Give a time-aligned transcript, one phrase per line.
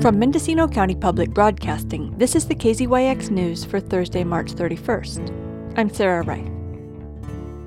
[0.00, 5.76] From Mendocino County Public Broadcasting, this is the KZYX News for Thursday, March 31st.
[5.76, 6.50] I'm Sarah Wright.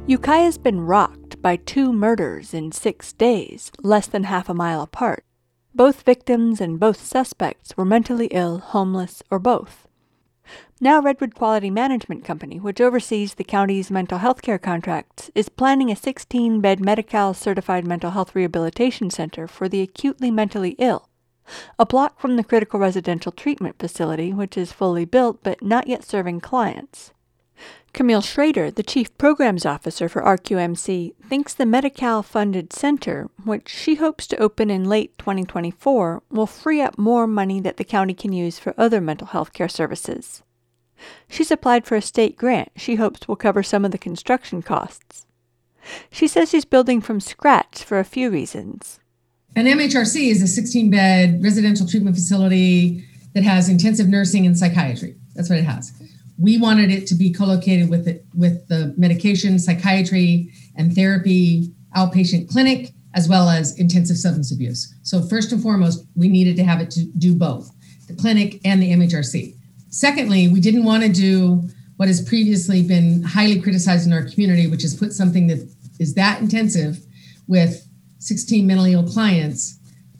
[0.08, 5.24] Ukiah's been rocked by two murders in six days, less than half a mile apart.
[5.76, 9.88] Both victims and both suspects were mentally ill, homeless, or both.
[10.82, 15.92] Now, Redwood Quality Management Company, which oversees the county's mental health care contracts, is planning
[15.92, 21.10] a 16 bed Medi Cal certified mental health rehabilitation center for the acutely mentally ill,
[21.78, 26.04] a block from the critical residential treatment facility, which is fully built but not yet
[26.04, 27.12] serving clients.
[27.94, 33.70] Camille Schrader, the Chief Programs Officer for RQMC, thinks the Medi Cal funded center, which
[33.70, 38.16] she hopes to open in late 2024, will free up more money that the county
[38.16, 40.42] can use for other mental health care services.
[41.30, 45.28] She's applied for a state grant she hopes will cover some of the construction costs.
[46.10, 49.00] She says she's building from scratch for a few reasons.
[49.56, 55.16] An MHRC is a 16 bed residential treatment facility that has intensive nursing and psychiatry.
[55.36, 55.94] That's what it has
[56.40, 62.50] we wanted it to be co-located with it with the medication, psychiatry, and therapy outpatient
[62.50, 64.94] clinic, as well as intensive substance abuse.
[65.04, 67.72] So first and foremost, we needed to have it to do both,
[68.08, 69.56] the clinic and the MHRC.
[69.90, 74.66] Secondly, we didn't want to do what has previously been highly criticized in our community,
[74.66, 75.60] which is put something that
[76.00, 77.00] is that intensive
[77.48, 77.88] with
[78.24, 79.80] 16 mentally ill clients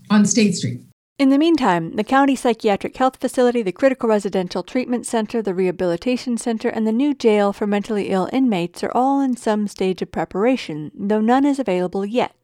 [0.10, 0.82] on State Street.
[1.20, 6.38] In the meantime, the county psychiatric health facility, the critical residential treatment center, the rehabilitation
[6.38, 10.12] center, and the new jail for mentally ill inmates are all in some stage of
[10.12, 12.36] preparation, though none is available yet.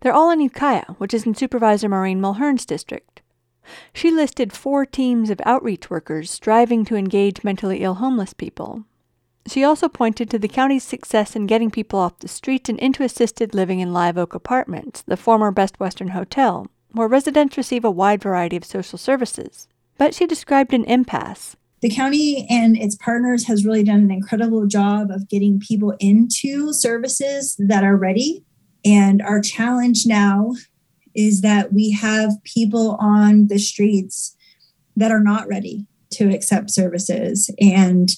[0.00, 3.22] They're all in Ukiah, which is in Supervisor Maureen Mulhern's district.
[3.92, 8.84] She listed four teams of outreach workers striving to engage mentally ill homeless people.
[9.46, 13.04] She also pointed to the county's success in getting people off the streets and into
[13.04, 17.90] assisted living in Live Oak Apartments, the former Best Western Hotel, where residents receive a
[17.90, 19.68] wide variety of social services.
[19.98, 21.56] But she described an impasse.
[21.80, 26.72] The county and its partners has really done an incredible job of getting people into
[26.72, 28.44] services that are ready.
[28.84, 30.54] And our challenge now
[31.14, 34.34] is that we have people on the streets
[34.96, 37.50] that are not ready to accept services.
[37.60, 38.10] And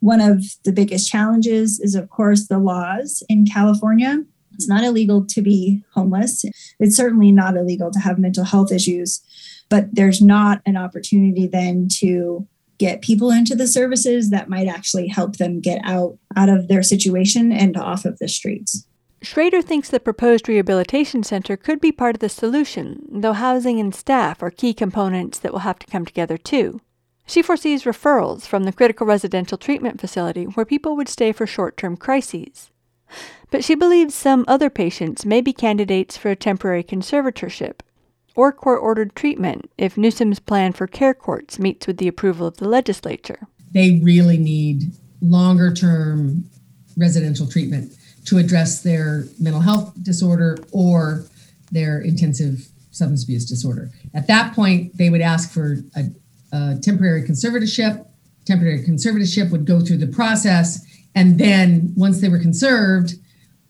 [0.00, 4.24] one of the biggest challenges is, of course, the laws in California
[4.58, 6.44] it's not illegal to be homeless.
[6.80, 9.22] It's certainly not illegal to have mental health issues,
[9.68, 12.46] but there's not an opportunity then to
[12.78, 16.82] get people into the services that might actually help them get out out of their
[16.82, 18.84] situation and off of the streets.
[19.22, 23.94] Schrader thinks the proposed rehabilitation center could be part of the solution, though housing and
[23.94, 26.80] staff are key components that will have to come together too.
[27.28, 31.76] She foresees referrals from the critical residential treatment facility where people would stay for short
[31.76, 32.70] term crises
[33.50, 37.80] but she believes some other patients may be candidates for a temporary conservatorship
[38.34, 42.58] or court ordered treatment if Newsom's plan for care courts meets with the approval of
[42.58, 43.48] the legislature.
[43.72, 46.44] They really need longer term
[46.96, 47.92] residential treatment
[48.26, 51.24] to address their mental health disorder or
[51.72, 53.90] their intensive substance abuse disorder.
[54.14, 56.04] At that point, they would ask for a,
[56.82, 58.06] temporary conservatorship.
[58.44, 63.14] Temporary conservatorship would go through the process and then once they were conserved,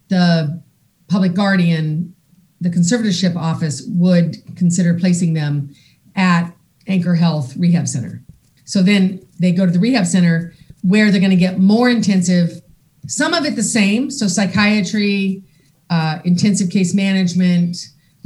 [0.09, 0.63] the
[1.09, 2.15] public guardian,
[2.61, 5.75] the conservatorship office would consider placing them
[6.15, 6.55] at
[6.87, 8.23] Anchor Health Rehab Center.
[8.65, 10.53] So then they go to the rehab center
[10.83, 12.61] where they're going to get more intensive,
[13.07, 14.11] some of it the same.
[14.11, 15.43] So psychiatry,
[15.89, 17.79] uh, intensive case management,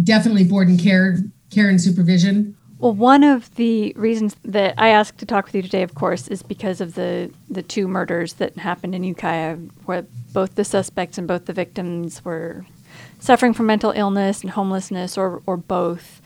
[0.02, 1.18] definitely board and care,
[1.50, 2.56] care and supervision.
[2.82, 6.26] Well, one of the reasons that I asked to talk with you today, of course,
[6.26, 9.54] is because of the, the two murders that happened in Ukiah,
[9.84, 12.66] where both the suspects and both the victims were
[13.20, 16.20] suffering from mental illness and homelessness, or, or both.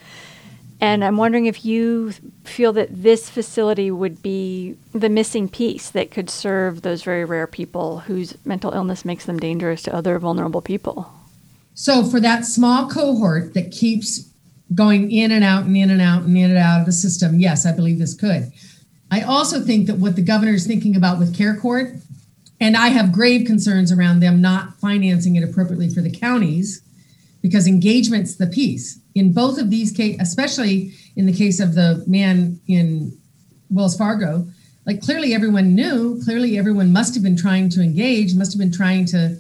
[0.81, 2.13] And I'm wondering if you
[2.45, 7.47] feel that this facility would be the missing piece that could serve those very rare
[7.47, 11.13] people whose mental illness makes them dangerous to other vulnerable people.
[11.75, 14.26] So, for that small cohort that keeps
[14.75, 17.39] going in and out and in and out and in and out of the system,
[17.39, 18.53] yes, I believe this could.
[19.11, 21.95] I also think that what the governor is thinking about with Care Court,
[22.61, 26.83] and I have grave concerns around them not financing it appropriately for the counties,
[27.43, 28.99] because engagement's the piece.
[29.15, 33.17] In both of these cases, especially in the case of the man in
[33.71, 34.49] Wells Fargo,
[34.85, 38.73] like clearly everyone knew, clearly everyone must have been trying to engage, must have been
[38.73, 39.39] trying to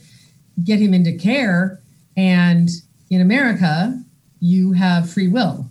[0.62, 1.81] get him into care.
[2.17, 2.69] And
[3.11, 4.00] in America,
[4.46, 5.66] you have free will.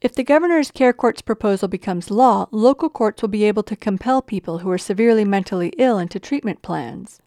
[0.00, 4.22] If the governor's care court's proposal becomes law, local courts will be able to compel
[4.22, 7.20] people who are severely mentally ill into treatment plans.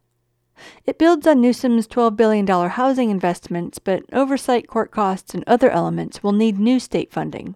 [0.86, 6.24] It builds on Newsom's $12 billion housing investments, but oversight court costs and other elements
[6.24, 7.56] will need new state funding.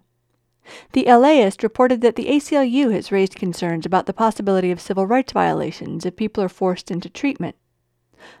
[0.92, 5.32] The LAist reported that the ACLU has raised concerns about the possibility of civil rights
[5.32, 7.56] violations if people are forced into treatment.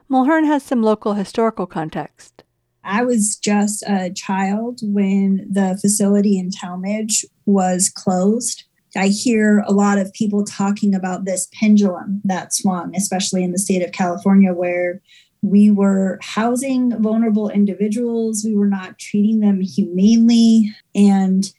[0.08, 2.44] Mulhern has some local historical context.
[2.84, 8.64] I was just a child when the facility in Talmage was closed.
[8.96, 13.58] I hear a lot of people talking about this pendulum that swung, especially in the
[13.58, 15.00] state of California, where
[15.40, 21.52] we were housing vulnerable individuals, we were not treating them humanely, and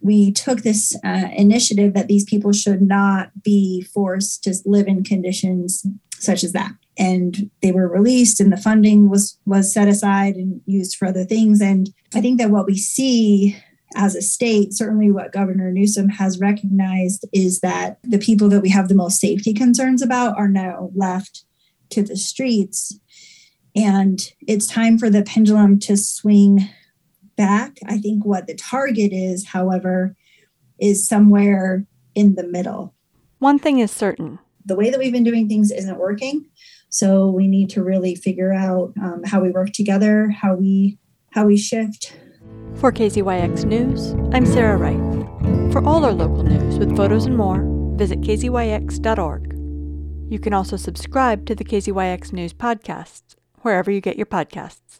[0.00, 5.04] we took this uh, initiative that these people should not be forced to live in
[5.04, 5.86] conditions
[6.18, 10.60] such as that and they were released and the funding was was set aside and
[10.66, 11.60] used for other things.
[11.60, 13.56] And i think that what we see
[13.96, 18.68] as a state certainly what governor newsom has recognized is that the people that we
[18.68, 21.44] have the most safety concerns about are now left
[21.88, 22.98] to the streets.
[23.74, 26.68] And it's time for the pendulum to swing
[27.36, 27.78] back.
[27.86, 30.16] I think what the target is however
[30.80, 32.94] is somewhere in the middle.
[33.38, 34.38] One thing is certain.
[34.64, 36.46] The way that we've been doing things isn't working
[36.90, 40.98] so we need to really figure out um, how we work together, how we
[41.32, 42.14] how we shift.
[42.74, 45.72] For KZYX News, I'm Sarah Wright.
[45.72, 47.64] For all our local news with photos and more,
[47.96, 49.54] visit kzyx.org.
[50.30, 54.99] You can also subscribe to the KZYX News podcasts wherever you get your podcasts.